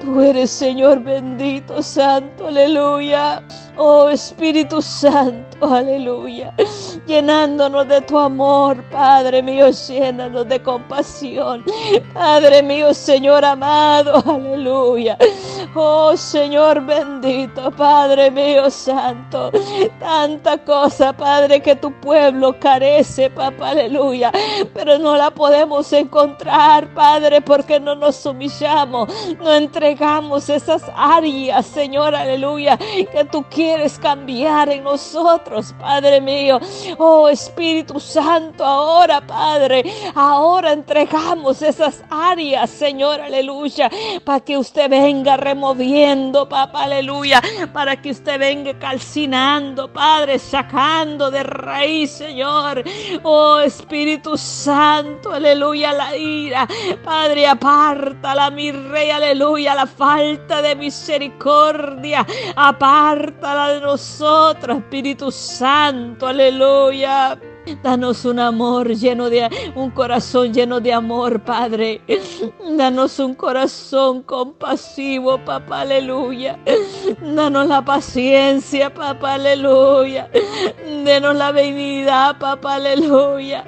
Tú 0.00 0.20
eres, 0.20 0.50
Señor, 0.50 1.00
bendito, 1.00 1.82
Santo, 1.82 2.46
aleluya. 2.46 3.42
Oh 3.76 4.08
Espíritu 4.08 4.80
Santo, 4.80 5.66
aleluya. 5.66 6.54
Llenándonos 7.06 7.86
de 7.88 8.00
tu 8.02 8.18
amor, 8.18 8.82
Padre 8.90 9.42
mío, 9.42 9.68
llénanos 9.70 10.48
de 10.48 10.62
compasión. 10.62 11.64
Padre 12.14 12.62
mío, 12.62 12.94
Señor 12.94 13.44
amado, 13.44 14.22
aleluya. 14.26 15.18
Oh 15.74 16.16
Señor 16.16 16.80
bendito, 16.86 17.70
Padre 17.72 18.30
mío 18.30 18.70
santo. 18.70 19.50
Tanta 19.98 20.56
cosa, 20.58 21.12
Padre, 21.12 21.60
que 21.60 21.76
tu 21.76 21.92
pueblo 22.00 22.58
carece, 22.58 23.28
papá, 23.28 23.70
aleluya. 23.70 24.32
Pero 24.72 24.98
no 24.98 25.16
la 25.16 25.30
podemos 25.30 25.92
encontrar, 25.92 26.94
Padre, 26.94 27.42
porque 27.42 27.78
no 27.78 27.94
nos 27.94 28.24
humillamos, 28.24 28.75
no 28.84 29.52
entregamos 29.52 30.50
esas 30.50 30.82
áreas, 30.94 31.64
Señor, 31.66 32.14
aleluya, 32.14 32.76
que 32.76 33.24
tú 33.30 33.44
quieres 33.48 33.98
cambiar 33.98 34.68
en 34.68 34.84
nosotros, 34.84 35.74
Padre 35.78 36.20
mío. 36.20 36.58
Oh 36.98 37.28
Espíritu 37.28 38.00
Santo, 38.00 38.64
ahora, 38.64 39.20
Padre, 39.26 39.84
ahora 40.14 40.72
entregamos 40.72 41.62
esas 41.62 42.02
áreas, 42.10 42.68
Señor, 42.70 43.20
aleluya, 43.20 43.90
para 44.24 44.40
que 44.40 44.58
usted 44.58 44.90
venga 44.90 45.36
removiendo, 45.36 46.48
papá, 46.48 46.84
aleluya, 46.84 47.40
para 47.72 47.96
que 48.00 48.10
usted 48.10 48.38
venga 48.38 48.78
calcinando, 48.78 49.92
Padre, 49.92 50.38
sacando 50.38 51.30
de 51.30 51.42
raíz, 51.42 52.10
Señor. 52.10 52.82
Oh 53.22 53.58
Espíritu 53.60 54.36
Santo, 54.36 55.32
aleluya, 55.32 55.92
la 55.92 56.16
ira, 56.16 56.66
Padre, 57.04 57.46
apártala, 57.46 58.50
rey, 58.72 59.10
aleluya, 59.10 59.74
la 59.74 59.86
falta 59.86 60.62
de 60.62 60.74
misericordia, 60.76 62.26
apártala 62.54 63.68
de 63.74 63.80
nosotros, 63.80 64.78
Espíritu 64.78 65.30
Santo, 65.30 66.26
aleluya. 66.26 67.38
Danos 67.82 68.24
un 68.24 68.38
amor 68.38 68.94
lleno 68.94 69.28
de 69.28 69.48
un 69.74 69.90
corazón 69.90 70.54
lleno 70.54 70.78
de 70.78 70.92
amor, 70.92 71.40
Padre. 71.40 72.00
Danos 72.76 73.18
un 73.18 73.34
corazón 73.34 74.22
compasivo, 74.22 75.38
papá, 75.44 75.80
aleluya. 75.80 76.58
Danos 77.20 77.66
la 77.66 77.84
paciencia, 77.84 78.94
papá, 78.94 79.34
aleluya. 79.34 80.30
Denos 81.04 81.34
la 81.34 81.50
benignidad, 81.50 82.38
papá, 82.38 82.76
aleluya. 82.76 83.64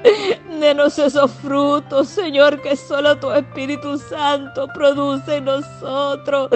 Denos 0.60 0.98
esos 0.98 1.30
frutos, 1.30 2.08
Señor, 2.08 2.60
que 2.60 2.74
solo 2.74 3.16
tu 3.16 3.30
Espíritu 3.30 3.96
Santo 3.96 4.66
produce 4.74 5.36
en 5.36 5.44
nosotros. 5.44 6.50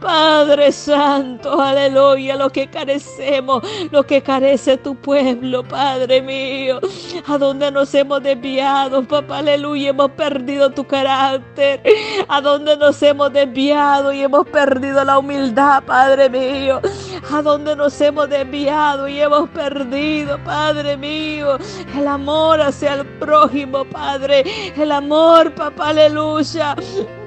Padre 0.00 0.72
Santo, 0.72 1.60
aleluya, 1.60 2.34
lo 2.36 2.50
que 2.50 2.68
carecemos, 2.68 3.62
lo 3.92 4.02
que 4.02 4.22
carece 4.22 4.76
tu 4.76 4.96
pueblo, 4.96 5.62
Padre 5.62 6.20
mío. 6.20 6.80
A 7.28 7.38
donde 7.38 7.70
nos 7.70 7.94
hemos 7.94 8.22
desviado, 8.22 9.04
papá, 9.04 9.38
aleluya, 9.38 9.90
hemos 9.90 10.10
perdido 10.12 10.70
tu 10.70 10.84
carácter, 10.84 11.80
a 12.28 12.40
donde 12.40 12.76
nos 12.76 13.00
hemos 13.02 13.32
desviado 13.32 14.12
y 14.12 14.22
hemos 14.22 14.46
perdido 14.48 15.04
la 15.04 15.18
humildad, 15.18 15.84
Padre 15.84 16.28
mío, 16.28 16.80
a 17.30 17.42
donde 17.42 17.76
nos 17.76 18.00
hemos 18.00 18.28
desviado 18.28 19.08
y 19.08 19.20
hemos 19.20 19.48
perdido, 19.50 20.38
Padre 20.44 20.96
mío, 20.96 21.58
el 21.96 22.06
amor 22.06 22.60
hacia 22.60 22.94
el 22.94 23.06
prójimo, 23.18 23.84
Padre, 23.84 24.44
el 24.76 24.92
amor, 24.92 25.54
papá, 25.54 25.88
aleluya. 25.88 26.76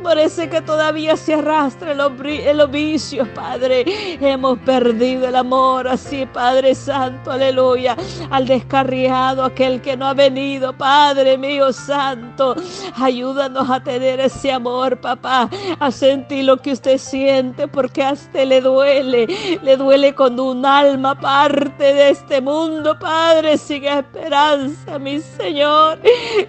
Parece 0.08 0.50
que 0.50 0.62
todavía 0.62 1.18
se 1.18 1.34
arrastra 1.34 1.92
en 1.92 2.58
los 2.58 2.72
vicios, 2.72 3.28
Padre. 3.36 3.84
Hemos 4.22 4.58
perdido 4.60 5.28
el 5.28 5.36
amor 5.36 5.86
así, 5.86 6.26
Padre 6.26 6.76
Santo, 6.76 7.30
aleluya. 7.30 7.98
Al 8.30 8.48
descarriado, 8.48 9.44
aquel 9.44 9.82
que 9.82 9.98
no 9.98 10.08
ha 10.08 10.14
venido, 10.14 10.72
Padre 10.72 11.38
mío 11.38 11.74
Santo. 11.74 12.56
Ayúdanos 12.96 13.70
a 13.70 13.84
tener 13.84 14.22
ese 14.22 14.50
amor, 14.50 14.98
papá. 15.02 15.50
A 15.78 15.92
sentir 15.92 16.46
lo 16.46 16.56
que 16.56 16.72
usted 16.72 17.00
siente, 17.00 17.68
porque 17.68 18.02
a 18.02 18.14
usted 18.14 18.48
le 18.48 18.62
duele. 18.62 19.28
Le 19.62 19.76
duele 19.76 20.16
cuando 20.16 20.46
un 20.46 20.66
alma 20.66 21.20
parte 21.20 21.94
de 21.94 22.12
este 22.12 22.40
mundo, 22.40 22.98
Padre, 22.98 23.58
sin 23.58 23.84
esperanza, 23.84 24.98
mi 25.00 25.20
Señor. 25.20 26.00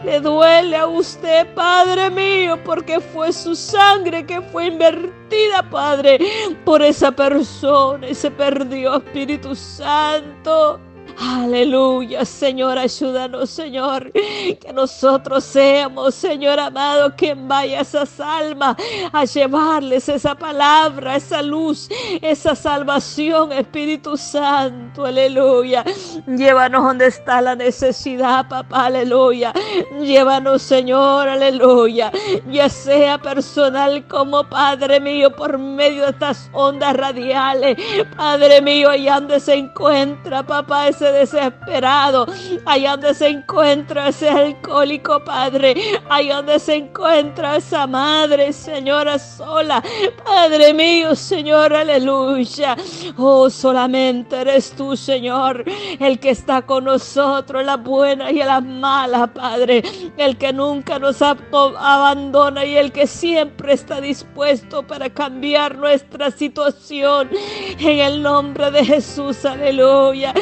Le 0.05 0.21
duele 0.21 0.77
a 0.77 0.87
usted, 0.87 1.53
Padre 1.55 2.09
mío, 2.09 2.57
porque 2.65 3.01
fue 3.01 3.33
su 3.33 3.48
sangre 3.55 4.27
que 4.27 4.41
fue 4.41 4.67
invertida, 4.67 5.69
Padre, 5.71 6.19
por 6.65 6.83
esa 6.83 7.13
persona 7.13 8.09
y 8.09 8.15
se 8.15 8.31
perdió, 8.31 8.97
Espíritu 8.97 9.55
Santo. 9.55 10.81
Aleluya, 11.21 12.25
Señor, 12.25 12.79
ayúdanos, 12.79 13.51
Señor, 13.51 14.13
que 14.13 14.73
nosotros 14.73 15.43
seamos, 15.43 16.15
Señor 16.15 16.61
amado, 16.61 17.13
quien 17.17 17.49
vaya 17.49 17.81
a 17.81 17.83
esas 17.83 18.21
almas 18.21 18.77
a 19.13 19.25
llevarles 19.25 20.09
esa 20.09 20.37
palabra, 20.37 21.17
esa 21.17 21.43
luz, 21.43 21.89
esa 22.23 22.55
salvación, 22.55 23.51
Espíritu 23.51 24.17
Santo, 24.17 25.07
aleluya. 25.07 25.83
Llévanos 26.29 26.85
donde 26.85 27.09
está 27.09 27.41
la 27.41 27.57
necesidad, 27.57 28.49
papá, 28.49 28.87
aleluya. 28.87 29.53
Llévanos, 30.01 30.63
Señor, 30.63 31.29
aleluya. 31.29 32.13
Ya 32.49 32.69
sea 32.69 33.19
personal 33.19 34.07
como 34.07 34.45
Padre 34.45 35.01
mío, 35.01 35.35
por 35.35 35.59
medio 35.59 36.05
de 36.05 36.11
estas 36.11 36.49
ondas 36.53 36.97
radiales, 36.97 37.77
Padre 38.17 38.63
mío, 38.63 38.91
allá 38.91 39.17
donde 39.17 39.41
se 39.41 39.55
encuentra, 39.55 40.45
papá, 40.45 40.87
ese 40.87 41.08
desesperado, 41.13 42.27
allá 42.65 42.93
donde 42.93 43.15
se 43.15 43.29
encuentra 43.29 44.09
ese 44.09 44.29
alcohólico, 44.29 45.23
Padre, 45.25 45.75
allá 46.09 46.37
donde 46.37 46.59
se 46.59 46.75
encuentra 46.75 47.57
esa 47.57 47.87
madre, 47.87 48.53
Señora, 48.53 49.19
sola, 49.19 49.83
Padre 50.25 50.75
mío, 50.75 51.15
Señor, 51.15 51.75
aleluya. 51.75 52.77
Oh, 53.17 53.51
solamente 53.51 54.41
eres 54.41 54.73
tú, 54.73 54.97
Señor, 54.97 55.65
el 55.99 56.19
que 56.19 56.31
está 56.31 56.63
con 56.63 56.85
nosotros, 56.85 57.65
las 57.65 57.83
buenas 57.83 58.33
y 58.33 58.39
las 58.39 58.63
malas, 58.63 59.31
Padre, 59.31 59.83
el 60.17 60.37
que 60.37 60.53
nunca 60.53 60.99
nos 60.99 61.21
abandona 61.23 62.65
y 62.65 62.77
el 62.77 62.93
que 62.93 63.07
siempre 63.07 63.73
está 63.73 64.01
dispuesto 64.01 64.87
para 64.87 65.11
cambiar 65.11 65.77
nuestra 65.77 66.31
situación. 66.31 67.31
En 67.79 67.99
el 67.99 68.23
nombre 68.23 68.71
de 68.71 68.85
Jesús, 68.85 69.45
aleluya. 69.45 70.35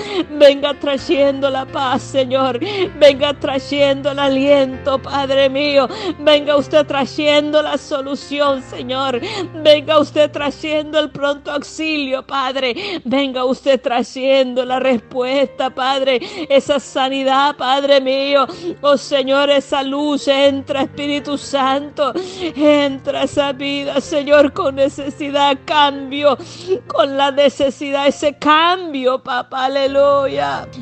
Venga 0.57 0.73
trayendo 0.73 1.51
la 1.51 1.67
paz, 1.67 2.01
Señor. 2.01 2.59
Venga 2.99 3.35
trayendo 3.35 4.13
el 4.13 4.19
aliento, 4.19 4.99
Padre 5.03 5.51
mío. 5.51 5.87
Venga 6.19 6.57
usted 6.57 6.87
trayendo 6.87 7.61
la 7.61 7.77
solución, 7.77 8.63
Señor. 8.63 9.21
Venga 9.63 9.99
usted 10.01 10.31
trayendo 10.31 10.99
el 10.99 11.11
pronto 11.11 11.53
auxilio, 11.53 12.27
Padre. 12.27 12.75
Venga 13.05 13.45
usted 13.45 13.79
trayendo 13.83 14.65
la 14.65 14.81
respuesta, 14.81 15.69
Padre. 15.69 16.21
Esa 16.49 16.81
sanidad, 16.81 17.55
Padre 17.59 18.01
mío. 18.01 18.47
Oh 18.81 18.97
Señor, 18.97 19.51
esa 19.51 19.83
luz 19.83 20.27
entra, 20.27 20.85
Espíritu 20.85 21.37
Santo. 21.37 22.15
Entra 22.57 23.25
esa 23.25 23.53
vida, 23.53 24.01
Señor, 24.01 24.55
con 24.55 24.77
necesidad, 24.77 25.59
cambio. 25.67 26.39
Con 26.87 27.15
la 27.19 27.31
necesidad, 27.31 28.07
ese 28.07 28.39
cambio, 28.39 29.23
papá, 29.23 29.67
aleluya 29.67 30.36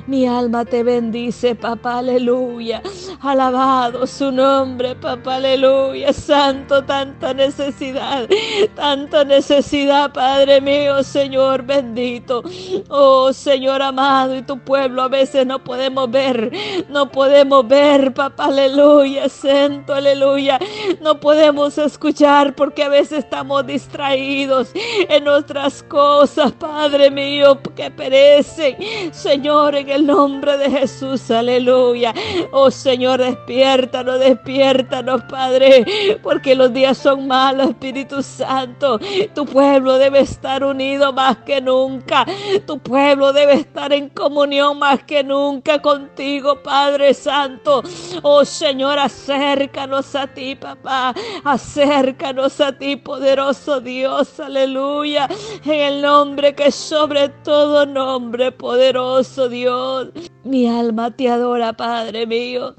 Mi 0.08 0.26
alma 0.26 0.64
te 0.64 0.82
bendice, 0.82 1.54
papá, 1.54 1.98
aleluya. 1.98 2.82
Alabado 3.20 4.04
su 4.04 4.32
nombre, 4.32 4.96
papá, 4.96 5.36
aleluya. 5.36 6.12
Santo, 6.12 6.84
tanta 6.84 7.32
necesidad, 7.32 8.28
tanta 8.74 9.22
necesidad, 9.24 10.12
Padre 10.12 10.60
mío, 10.60 11.04
Señor 11.04 11.62
bendito. 11.62 12.42
Oh, 12.88 13.32
Señor 13.32 13.80
amado, 13.80 14.34
y 14.34 14.42
tu 14.42 14.58
pueblo 14.58 15.02
a 15.02 15.08
veces 15.08 15.46
no 15.46 15.62
podemos 15.62 16.10
ver, 16.10 16.50
no 16.88 17.12
podemos 17.12 17.66
ver, 17.68 18.12
papá, 18.12 18.46
aleluya, 18.46 19.28
santo, 19.28 19.94
aleluya. 19.94 20.58
No 21.00 21.20
podemos 21.20 21.78
escuchar 21.78 22.56
porque 22.56 22.82
a 22.82 22.88
veces 22.88 23.20
estamos 23.20 23.64
distraídos 23.66 24.72
en 24.74 25.22
nuestras 25.22 25.80
cosas, 25.84 26.50
Padre 26.52 27.08
mío, 27.12 27.60
que 27.76 27.88
perecen. 27.92 28.76
Señor, 29.12 29.43
en 29.46 29.90
el 29.90 30.06
nombre 30.06 30.56
de 30.56 30.70
Jesús, 30.70 31.30
aleluya. 31.30 32.14
Oh 32.50 32.70
Señor, 32.70 33.20
despiértanos, 33.20 34.18
despiértanos, 34.18 35.22
Padre, 35.24 36.18
porque 36.22 36.54
los 36.54 36.72
días 36.72 36.96
son 36.96 37.26
malos, 37.26 37.68
Espíritu 37.68 38.22
Santo. 38.22 38.98
Tu 39.34 39.44
pueblo 39.44 39.98
debe 39.98 40.20
estar 40.20 40.64
unido 40.64 41.12
más 41.12 41.36
que 41.44 41.60
nunca. 41.60 42.24
Tu 42.66 42.78
pueblo 42.78 43.34
debe 43.34 43.52
estar 43.52 43.92
en 43.92 44.08
comunión 44.08 44.78
más 44.78 45.04
que 45.04 45.22
nunca 45.22 45.82
contigo, 45.82 46.62
Padre 46.62 47.12
Santo. 47.12 47.82
Oh 48.22 48.46
Señor, 48.46 48.98
acércanos 48.98 50.14
a 50.14 50.26
ti, 50.26 50.54
papá. 50.54 51.14
Acércanos 51.44 52.62
a 52.62 52.72
ti, 52.72 52.96
poderoso 52.96 53.78
Dios. 53.82 54.40
Aleluya. 54.40 55.28
En 55.66 55.80
el 55.80 56.00
nombre 56.00 56.54
que 56.54 56.72
sobre 56.72 57.28
todo 57.28 57.84
nombre, 57.84 58.50
poderoso 58.50 59.33
Dios. 59.50 60.08
Mi 60.44 60.66
alma 60.66 61.10
te 61.10 61.28
adora, 61.28 61.72
Padre 61.72 62.26
mío. 62.26 62.74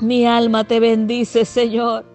Mi 0.00 0.26
alma 0.26 0.64
te 0.64 0.80
bendice, 0.80 1.44
Señor. 1.44 2.06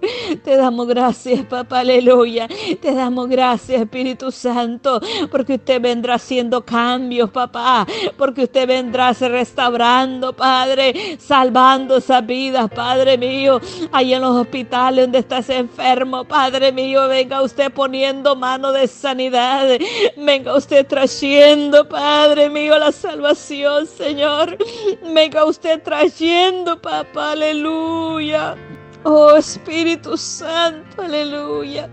Te 0.44 0.58
damos 0.58 0.88
gracias, 0.88 1.46
papá, 1.46 1.80
aleluya. 1.80 2.48
Te 2.82 2.94
damos 2.94 3.30
gracias, 3.30 3.82
Espíritu 3.82 4.32
Santo, 4.32 5.00
porque 5.30 5.56
usted 5.56 5.80
vendrá 5.80 6.16
haciendo 6.16 6.66
cambios, 6.66 7.30
papá. 7.30 7.86
Porque 8.18 8.44
usted 8.44 8.68
vendrá 8.68 9.14
restaurando, 9.14 10.34
Padre, 10.34 11.18
salvando 11.20 11.98
esas 11.98 12.26
vidas, 12.26 12.70
Padre 12.72 13.20
mío. 13.20 13.62
Ahí 13.92 14.16
en 14.16 14.22
los 14.22 14.36
hospitales 14.36 15.06
donde 15.06 15.20
estás 15.20 15.50
enfermo, 15.50 16.26
Padre 16.26 16.72
mío, 16.72 17.08
venga 17.08 17.44
usted 17.44 17.72
poniendo 17.72 18.36
mano 18.36 18.72
de 18.72 18.88
sanidad. 18.88 19.78
Venga 20.18 20.56
usted 20.56 20.88
trayendo, 20.88 21.88
Padre 21.88 22.50
mío, 22.50 22.80
la 22.80 22.92
salvación, 22.92 23.86
Señor. 23.86 24.58
Venga 25.04 25.46
usted 25.46 25.84
trayendo, 25.84 26.82
papá, 26.82 27.34
aleluya 27.34 27.75
aleluya. 27.76 28.56
Oh 29.04 29.36
Espíritu 29.36 30.18
Santo, 30.18 31.04
aleluya. 31.04 31.90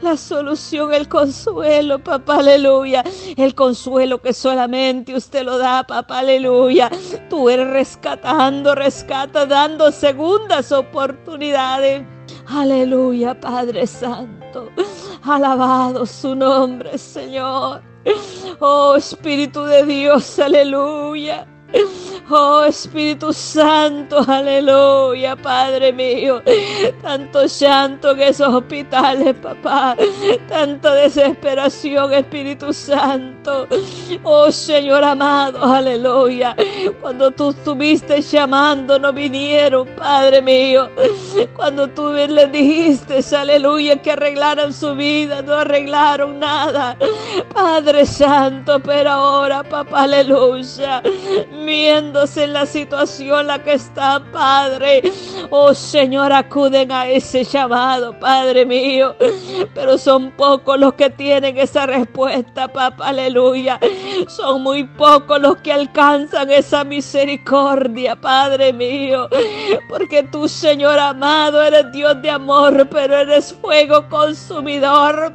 La 0.00 0.16
solución, 0.16 0.94
el 0.94 1.08
consuelo, 1.08 1.98
papá, 1.98 2.36
aleluya. 2.36 3.02
El 3.36 3.54
consuelo 3.54 4.22
que 4.22 4.32
solamente 4.32 5.14
usted 5.14 5.44
lo 5.44 5.58
da, 5.58 5.84
papá, 5.84 6.20
aleluya. 6.20 6.88
Tú 7.28 7.50
eres 7.50 7.68
rescatando, 7.68 8.76
rescata, 8.76 9.44
dando 9.44 9.90
segundas 9.90 10.70
oportunidades. 10.70 12.04
Aleluya, 12.46 13.38
Padre 13.40 13.86
Santo. 13.86 14.70
Alabado 15.24 16.06
su 16.06 16.36
nombre, 16.36 16.96
Señor. 16.96 17.82
Oh 18.60 18.94
Espíritu 18.96 19.64
de 19.64 19.84
Dios, 19.84 20.38
aleluya. 20.38 21.51
Oh 22.30 22.64
Espíritu 22.64 23.32
Santo, 23.32 24.24
aleluya, 24.26 25.36
Padre 25.36 25.92
mío. 25.92 26.42
Tanto 27.02 27.44
llanto 27.46 28.12
en 28.12 28.20
esos 28.22 28.54
hospitales, 28.54 29.34
papá. 29.34 29.96
Tanta 30.48 30.94
desesperación, 30.94 32.12
Espíritu 32.14 32.72
Santo. 32.72 33.66
Oh 34.22 34.50
Señor 34.50 35.04
amado, 35.04 35.62
aleluya. 35.62 36.56
Cuando 37.00 37.30
tú 37.32 37.50
estuviste 37.50 38.22
llamando, 38.22 38.98
no 38.98 39.12
vinieron, 39.12 39.88
Padre 39.96 40.40
mío. 40.40 40.88
Cuando 41.54 41.88
tú 41.88 42.12
les 42.12 42.50
dijiste, 42.50 43.20
aleluya, 43.36 44.00
que 44.00 44.12
arreglaran 44.12 44.72
su 44.72 44.94
vida, 44.94 45.42
no 45.42 45.54
arreglaron 45.54 46.38
nada. 46.38 46.96
Padre 47.52 48.06
Santo, 48.06 48.80
pero 48.80 49.10
ahora, 49.10 49.62
papá, 49.62 50.04
aleluya. 50.04 51.02
En 51.64 52.52
la 52.52 52.66
situación 52.66 53.46
la 53.46 53.62
que 53.62 53.74
está, 53.74 54.20
Padre. 54.32 55.02
Oh 55.50 55.72
Señor, 55.72 56.32
acuden 56.32 56.90
a 56.90 57.06
ese 57.06 57.44
llamado, 57.44 58.18
Padre 58.18 58.66
mío. 58.66 59.14
Pero 59.74 59.96
son 59.96 60.32
pocos 60.32 60.78
los 60.78 60.94
que 60.94 61.10
tienen 61.10 61.56
esa 61.56 61.86
respuesta, 61.86 62.66
papá, 62.66 63.08
aleluya. 63.08 63.78
Son 64.26 64.62
muy 64.62 64.84
pocos 64.84 65.40
los 65.40 65.56
que 65.58 65.72
alcanzan 65.72 66.50
esa 66.50 66.82
misericordia, 66.82 68.16
Padre 68.16 68.72
mío. 68.72 69.28
Porque 69.88 70.24
tú, 70.24 70.48
Señor 70.48 70.98
amado, 70.98 71.62
eres 71.62 71.92
Dios 71.92 72.20
de 72.22 72.30
amor, 72.30 72.88
pero 72.90 73.18
eres 73.18 73.52
fuego 73.52 74.08
consumidor. 74.08 75.32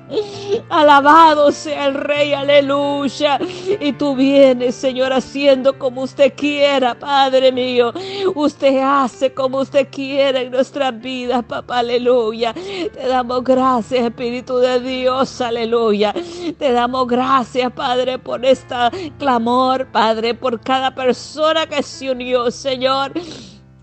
Alabado 0.70 1.52
sea 1.52 1.88
el 1.88 1.94
Rey, 1.94 2.34
aleluya. 2.34 3.40
Y 3.80 3.94
tú 3.94 4.16
vienes, 4.16 4.76
Señor, 4.76 5.14
haciendo 5.14 5.78
como 5.78 6.02
usted 6.04 6.34
quiere 6.36 6.94
Padre 6.96 7.52
mío. 7.52 7.94
Usted 8.36 8.80
hace 8.84 9.34
como 9.34 9.60
usted 9.60 9.88
quiere 9.90 10.44
en 10.44 10.52
nuestras 10.52 11.00
vidas, 11.00 11.44
papá, 11.46 11.80
aleluya. 11.80 12.54
Te 12.54 13.08
damos 13.08 13.44
gracias, 13.44 14.06
Espíritu 14.06 14.58
de 14.58 14.80
Dios, 14.80 15.40
aleluya. 15.42 16.14
Te 16.58 16.72
damos 16.72 17.08
gracias, 17.08 17.72
Padre, 17.72 18.20
por 18.20 18.46
esta 18.46 18.92
clamor, 19.18 19.88
Padre, 19.92 20.34
por 20.34 20.60
cada 20.60 20.94
persona 20.94 21.66
que 21.66 21.82
se 21.84 22.12
unió, 22.12 22.52
Señor 22.52 23.14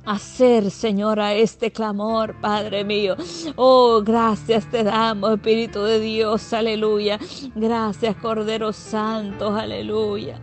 hacer, 0.04 0.70
Señor, 0.70 1.18
este 1.20 1.72
clamor, 1.72 2.40
Padre 2.40 2.84
mío. 2.84 3.16
Oh, 3.56 4.02
gracias 4.04 4.70
te 4.70 4.84
damos, 4.84 5.34
Espíritu 5.34 5.82
de 5.82 6.00
Dios, 6.00 6.52
aleluya. 6.52 7.18
Gracias, 7.54 8.16
Cordero 8.16 8.72
Santo, 8.72 9.54
aleluya. 9.54 10.40